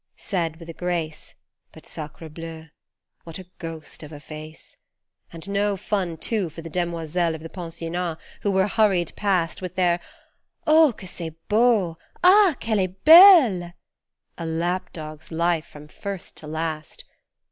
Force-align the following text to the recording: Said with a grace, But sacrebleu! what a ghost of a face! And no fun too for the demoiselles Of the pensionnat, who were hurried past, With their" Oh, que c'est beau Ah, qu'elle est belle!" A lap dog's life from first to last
Said 0.17 0.55
with 0.57 0.67
a 0.67 0.73
grace, 0.73 1.35
But 1.71 1.85
sacrebleu! 1.85 2.69
what 3.23 3.37
a 3.37 3.45
ghost 3.59 4.01
of 4.01 4.11
a 4.11 4.19
face! 4.19 4.75
And 5.31 5.47
no 5.47 5.77
fun 5.77 6.17
too 6.17 6.49
for 6.49 6.63
the 6.63 6.71
demoiselles 6.71 7.35
Of 7.35 7.41
the 7.43 7.51
pensionnat, 7.51 8.17
who 8.41 8.49
were 8.49 8.67
hurried 8.67 9.13
past, 9.15 9.61
With 9.61 9.75
their" 9.75 9.99
Oh, 10.75 10.91
que 10.97 11.07
c'est 11.07 11.35
beau 11.47 11.99
Ah, 12.23 12.55
qu'elle 12.59 12.79
est 12.79 13.03
belle!" 13.05 13.73
A 14.39 14.45
lap 14.47 14.91
dog's 14.91 15.31
life 15.31 15.67
from 15.67 15.87
first 15.87 16.35
to 16.37 16.47
last 16.47 17.03